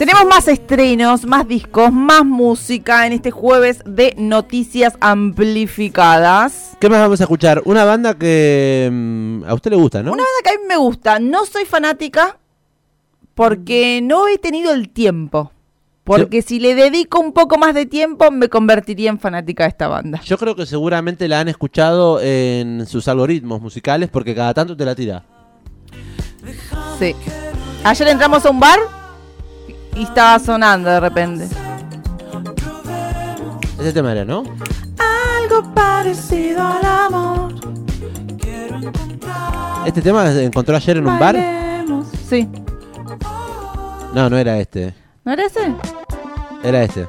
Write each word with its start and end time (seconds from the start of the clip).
Tenemos 0.00 0.24
más 0.24 0.48
estrenos, 0.48 1.26
más 1.26 1.46
discos, 1.46 1.92
más 1.92 2.24
música 2.24 3.06
en 3.06 3.12
este 3.12 3.30
jueves 3.30 3.82
de 3.84 4.14
noticias 4.16 4.94
amplificadas. 4.98 6.74
¿Qué 6.80 6.88
más 6.88 7.00
vamos 7.00 7.20
a 7.20 7.24
escuchar? 7.24 7.60
Una 7.66 7.84
banda 7.84 8.14
que 8.14 8.88
mm, 8.90 9.44
a 9.44 9.52
usted 9.52 9.72
le 9.72 9.76
gusta, 9.76 10.02
¿no? 10.02 10.12
Una 10.12 10.22
banda 10.22 10.40
que 10.42 10.48
a 10.48 10.52
mí 10.54 10.64
me 10.66 10.78
gusta. 10.78 11.18
No 11.18 11.44
soy 11.44 11.66
fanática 11.66 12.38
porque 13.34 14.00
no 14.02 14.26
he 14.26 14.38
tenido 14.38 14.72
el 14.72 14.88
tiempo. 14.88 15.52
Porque 16.04 16.40
si 16.40 16.60
le 16.60 16.74
dedico 16.74 17.20
un 17.20 17.34
poco 17.34 17.58
más 17.58 17.74
de 17.74 17.84
tiempo, 17.84 18.30
me 18.30 18.48
convertiría 18.48 19.10
en 19.10 19.18
fanática 19.18 19.64
de 19.64 19.68
esta 19.68 19.86
banda. 19.86 20.22
Yo 20.24 20.38
creo 20.38 20.56
que 20.56 20.64
seguramente 20.64 21.28
la 21.28 21.40
han 21.40 21.48
escuchado 21.48 22.22
en 22.22 22.86
sus 22.86 23.06
algoritmos 23.06 23.60
musicales 23.60 24.08
porque 24.08 24.34
cada 24.34 24.54
tanto 24.54 24.74
te 24.74 24.86
la 24.86 24.94
tira. 24.94 25.26
Sí. 26.98 27.14
Ayer 27.84 28.08
entramos 28.08 28.46
a 28.46 28.50
un 28.50 28.60
bar 28.60 28.99
y 30.00 30.04
estaba 30.04 30.38
sonando 30.38 30.88
de 30.88 30.98
repente. 30.98 31.46
Ese 33.78 33.92
tema 33.92 34.12
era, 34.12 34.24
¿no? 34.24 34.44
Algo 35.42 35.74
parecido 35.74 36.66
al 36.66 36.84
amor. 36.84 37.52
¿Este 39.84 40.00
tema 40.00 40.30
se 40.32 40.44
encontró 40.44 40.74
ayer 40.74 40.96
en 40.96 41.06
un 41.06 41.18
bar? 41.18 41.36
Sí. 42.28 42.48
No, 44.14 44.30
no 44.30 44.38
era 44.38 44.58
este. 44.58 44.94
¿No 45.24 45.32
era 45.32 45.44
ese? 45.44 45.74
Era 46.62 46.82
este. 46.82 47.06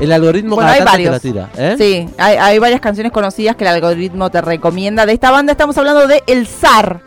El 0.00 0.12
algoritmo 0.12 0.56
Bueno, 0.56 0.70
cada 0.70 0.72
hay 0.72 0.78
tanto 0.84 0.90
te 0.90 1.08
varios. 1.08 1.12
la 1.12 1.20
tira, 1.20 1.50
¿eh? 1.56 1.76
Sí, 1.78 2.14
hay, 2.18 2.36
hay 2.36 2.58
varias 2.58 2.82
canciones 2.82 3.12
conocidas 3.12 3.56
que 3.56 3.64
el 3.64 3.68
algoritmo 3.70 4.30
te 4.30 4.42
recomienda. 4.42 5.06
De 5.06 5.14
esta 5.14 5.30
banda 5.30 5.52
estamos 5.52 5.78
hablando 5.78 6.06
de 6.06 6.22
El 6.26 6.46
Zar. 6.46 7.00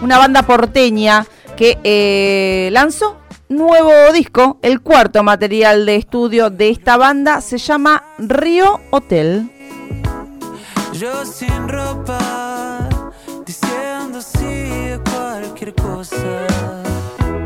Una 0.00 0.16
banda 0.16 0.42
porteña 0.42 1.26
que 1.58 1.76
eh, 1.82 2.68
lanzó 2.70 3.16
nuevo 3.48 3.90
disco, 4.12 4.60
el 4.62 4.80
cuarto 4.80 5.24
material 5.24 5.86
de 5.86 5.96
estudio 5.96 6.50
de 6.50 6.70
esta 6.70 6.96
banda 6.96 7.40
se 7.40 7.58
llama 7.58 8.04
Río 8.16 8.80
Hotel. 8.90 9.50
Yo 10.92 11.24
sin 11.24 11.68
ropa, 11.68 12.88
diciendo 13.44 14.22
sí 14.22 14.92
a 14.92 15.00
cualquier 15.10 15.74
cosa. 15.74 16.46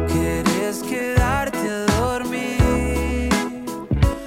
Quieres 0.09 0.83
quedarte 0.83 1.71
a 1.71 1.87
dormir. 1.99 3.31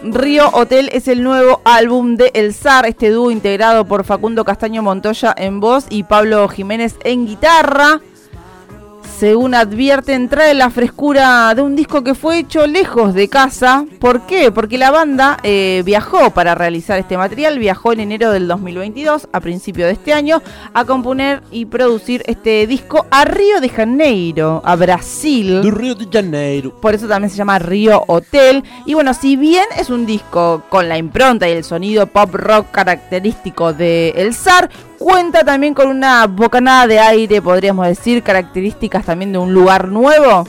Río 0.01 0.49
Hotel 0.51 0.89
es 0.93 1.07
el 1.07 1.21
nuevo 1.21 1.61
álbum 1.63 2.15
de 2.15 2.31
El 2.33 2.55
Zar, 2.55 2.87
este 2.87 3.11
dúo 3.11 3.29
integrado 3.29 3.85
por 3.85 4.03
Facundo 4.03 4.45
Castaño 4.45 4.81
Montoya 4.81 5.35
en 5.37 5.59
voz 5.59 5.85
y 5.91 6.01
Pablo 6.01 6.47
Jiménez 6.47 6.95
en 7.03 7.27
guitarra. 7.27 8.01
Según 9.17 9.55
advierten, 9.55 10.27
trae 10.27 10.53
la 10.53 10.69
frescura 10.69 11.55
de 11.55 11.61
un 11.61 11.77
disco 11.77 12.03
que 12.03 12.15
fue 12.15 12.39
hecho 12.39 12.67
lejos 12.67 13.13
de 13.13 13.29
casa. 13.29 13.85
¿Por 14.01 14.25
qué? 14.27 14.51
Porque 14.51 14.77
la 14.77 14.91
banda 14.91 15.37
eh, 15.41 15.83
viajó 15.85 16.31
para 16.31 16.53
realizar 16.53 16.99
este 16.99 17.17
material, 17.17 17.57
viajó 17.57 17.93
en 17.93 18.01
enero 18.01 18.31
del 18.31 18.45
2022, 18.49 19.29
a 19.31 19.39
principio 19.39 19.85
de 19.85 19.93
este 19.93 20.11
año, 20.11 20.41
a 20.73 20.83
componer 20.83 21.41
y 21.49 21.63
producir 21.63 22.23
este 22.25 22.67
disco 22.67 23.05
a 23.09 23.23
Río 23.23 23.61
de 23.61 23.69
Janeiro, 23.69 24.61
a 24.65 24.75
Brasil. 24.75 25.61
Du 25.61 25.71
Río 25.71 25.95
de 25.95 26.07
Janeiro. 26.11 26.75
Por 26.81 26.93
eso 26.93 27.07
también 27.07 27.29
se 27.29 27.37
llama 27.37 27.57
Río 27.57 28.03
Hotel. 28.07 28.65
Y 28.85 28.95
bueno, 28.95 29.13
si 29.13 29.37
bien 29.37 29.65
es 29.79 29.89
un 29.89 30.05
disco 30.05 30.63
con 30.67 30.89
la 30.89 30.97
impronta 30.97 31.47
y 31.47 31.53
el 31.53 31.63
sonido 31.63 32.05
pop 32.07 32.33
rock 32.33 32.69
característico 32.71 33.71
de 33.71 34.09
El 34.09 34.33
Zar, 34.33 34.69
cuenta 35.05 35.43
también 35.43 35.75
con 35.75 35.87
una 35.87 36.25
bocanada 36.25 36.87
de 36.87 36.97
aire, 36.99 37.39
podríamos 37.39 37.85
decir, 37.85 38.23
características 38.23 39.05
también 39.05 39.31
de 39.31 39.37
un 39.37 39.53
lugar 39.53 39.87
nuevo. 39.87 40.45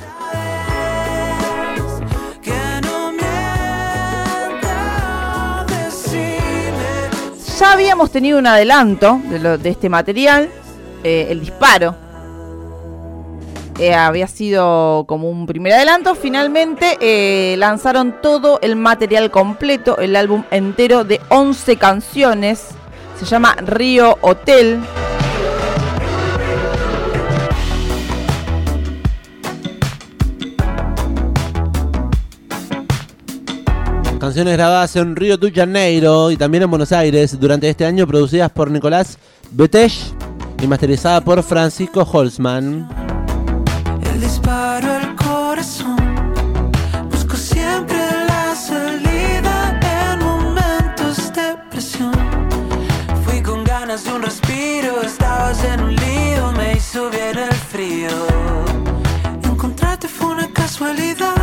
Ya 7.59 7.73
habíamos 7.73 8.11
tenido 8.11 8.39
un 8.39 8.47
adelanto 8.47 9.21
de, 9.31 9.39
lo- 9.39 9.59
de 9.59 9.71
este 9.71 9.89
material, 9.89 10.51
eh, 11.03 11.29
el 11.31 11.41
disparo. 11.41 11.95
Eh, 13.79 13.95
había 13.95 14.27
sido 14.27 15.05
como 15.07 15.29
un 15.31 15.47
primer 15.47 15.73
adelanto. 15.73 16.15
Finalmente 16.15 16.97
eh, 17.01 17.57
lanzaron 17.59 18.17
todo 18.23 18.59
el 18.63 18.77
material 18.77 19.31
completo, 19.31 19.99
el 19.99 20.17
álbum 20.17 20.45
entero 20.51 21.05
de 21.05 21.21
11 21.29 21.77
canciones. 21.77 22.69
Se 23.19 23.25
llama 23.25 23.55
Río 23.57 24.19
Hotel. 24.21 24.81
Canciones 34.19 34.55
grabadas 34.55 34.97
en 34.97 35.15
Río 35.15 35.37
de 35.37 35.53
Janeiro 35.53 36.31
y 36.31 36.37
también 36.37 36.65
en 36.65 36.71
Buenos 36.71 36.91
Aires 36.93 37.39
durante 37.39 37.69
este 37.71 37.87
año, 37.87 38.07
producidas 38.07 38.51
por 38.51 38.71
Nicolás 38.71 39.19
Betech 39.53 39.93
y 40.61 40.67
masterizada 40.67 41.21
por 41.21 41.43
Francisco 41.43 42.03
Holzman. 42.03 42.89
El 44.13 44.21
disparo 44.21 44.93
al 44.93 45.15
corazón. 45.15 46.16
Respiro. 54.41 55.03
Estabas 55.03 55.65
en 55.65 55.81
un 55.83 55.95
lío, 55.95 56.53
me 56.53 56.75
hizo 56.75 57.11
bien 57.11 57.39
el 57.39 57.53
frío. 57.55 58.09
Encontrarte 59.45 60.09
fue 60.09 60.29
una 60.29 60.53
casualidad. 60.53 61.35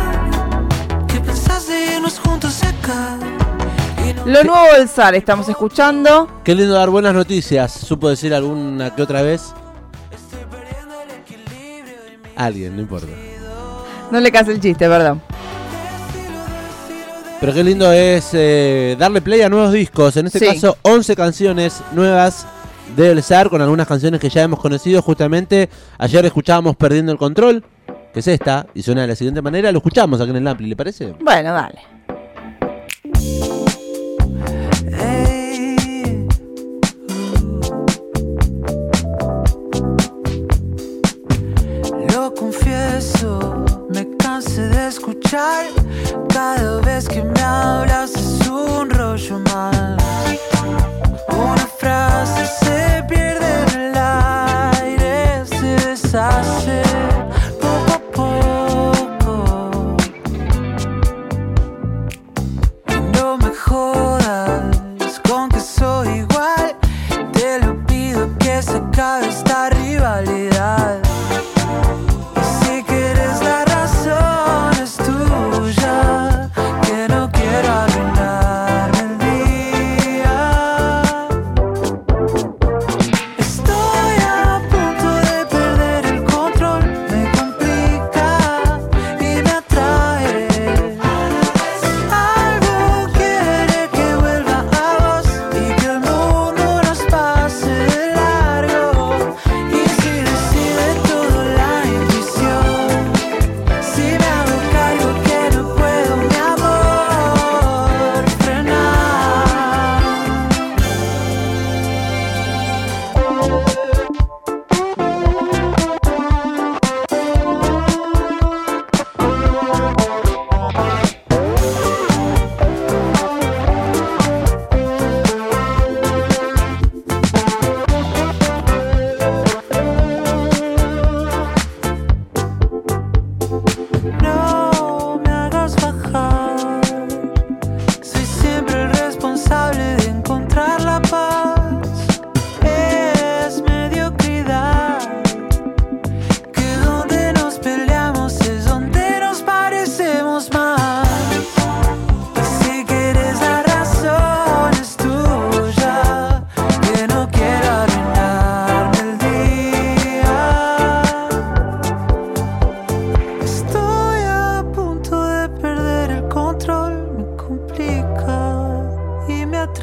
Que 1.08 1.20
pensaste 1.20 1.94
irnos 1.96 2.18
juntos 2.18 2.62
acá. 2.62 3.18
Y 4.08 4.12
no 4.14 4.26
Lo 4.26 4.44
nuevo 4.44 4.74
del 4.76 4.88
Zar 4.88 5.14
estamos 5.14 5.48
escuchando. 5.48 6.28
Qué 6.44 6.54
lindo 6.54 6.74
dar 6.74 6.90
buenas 6.90 7.14
noticias, 7.14 7.72
supo 7.72 8.08
decir 8.08 8.34
alguna 8.34 8.94
que 8.94 9.02
otra 9.02 9.22
vez. 9.22 9.52
estoy 10.12 10.44
perdiendo 10.50 10.94
el 11.02 11.10
equilibrio 11.20 12.02
de 12.04 12.18
mi 12.18 12.28
Alguien, 12.36 12.76
no 12.76 12.82
importa. 12.82 13.08
No 14.10 14.20
le 14.20 14.30
case 14.30 14.52
el 14.52 14.60
chiste, 14.60 14.88
perdón. 14.88 15.20
Pero 17.40 17.52
qué 17.52 17.64
lindo 17.64 17.92
es 17.92 18.30
eh, 18.32 18.96
darle 18.98 19.20
play 19.20 19.42
a 19.42 19.48
nuevos 19.48 19.72
discos. 19.72 20.16
En 20.16 20.26
este 20.26 20.38
Sí. 20.38 20.46
caso, 20.46 20.78
11 20.82 21.14
canciones 21.16 21.82
nuevas 21.92 22.46
del 22.96 23.22
SAR 23.22 23.50
con 23.50 23.60
algunas 23.60 23.86
canciones 23.86 24.20
que 24.20 24.28
ya 24.28 24.42
hemos 24.42 24.60
conocido. 24.60 25.02
Justamente 25.02 25.68
ayer 25.98 26.24
escuchábamos 26.24 26.76
Perdiendo 26.76 27.12
el 27.12 27.18
Control, 27.18 27.64
que 28.12 28.20
es 28.20 28.28
esta, 28.28 28.66
y 28.74 28.82
suena 28.82 29.02
de 29.02 29.08
la 29.08 29.16
siguiente 29.16 29.42
manera. 29.42 29.72
Lo 29.72 29.78
escuchamos 29.78 30.20
aquí 30.20 30.30
en 30.30 30.36
el 30.36 30.46
Ampli, 30.46 30.68
¿le 30.68 30.76
parece? 30.76 31.14
Bueno, 31.20 31.52
dale. 31.52 31.93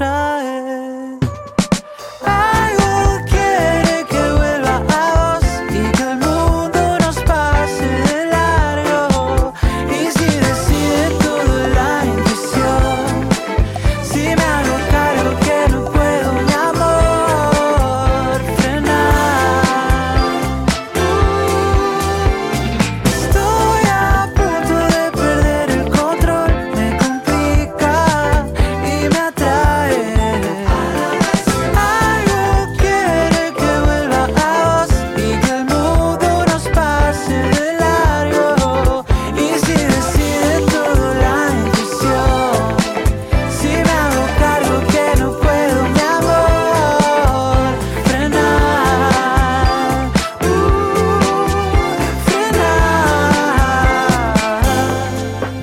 trae. 0.01 0.70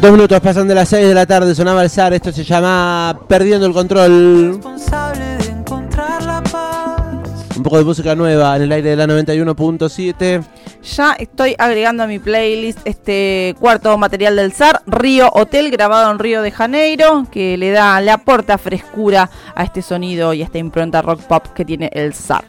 Dos 0.00 0.12
minutos 0.12 0.40
pasan 0.40 0.68
de 0.68 0.76
las 0.76 0.88
6 0.90 1.08
de 1.08 1.14
la 1.14 1.26
tarde, 1.26 1.56
sonaba 1.56 1.82
el 1.82 1.90
SAR, 1.90 2.14
esto 2.14 2.30
se 2.30 2.44
llama 2.44 3.18
Perdiendo 3.26 3.66
el 3.66 3.72
Control. 3.72 4.52
Responsable 4.52 5.24
de 5.38 5.44
encontrar 5.46 6.22
la 6.22 6.40
paz. 6.40 7.56
Un 7.56 7.64
poco 7.64 7.78
de 7.78 7.84
música 7.84 8.14
nueva 8.14 8.54
en 8.54 8.62
el 8.62 8.70
aire 8.70 8.90
de 8.90 8.96
la 8.96 9.06
91.7. 9.06 10.44
Ya 10.96 11.12
estoy 11.18 11.56
agregando 11.58 12.04
a 12.04 12.06
mi 12.06 12.20
playlist 12.20 12.78
este 12.84 13.56
cuarto 13.58 13.98
material 13.98 14.36
del 14.36 14.52
SAR, 14.52 14.82
Río 14.86 15.30
Hotel, 15.32 15.68
grabado 15.72 16.12
en 16.12 16.20
Río 16.20 16.42
de 16.42 16.52
Janeiro, 16.52 17.26
que 17.32 17.56
le 17.56 17.72
da, 17.72 18.00
le 18.00 18.12
aporta 18.12 18.56
frescura 18.56 19.28
a 19.56 19.64
este 19.64 19.82
sonido 19.82 20.32
y 20.32 20.42
a 20.42 20.44
esta 20.44 20.58
impronta 20.58 21.02
rock 21.02 21.22
pop 21.22 21.44
que 21.48 21.64
tiene 21.64 21.90
el 21.92 22.14
SAR. 22.14 22.44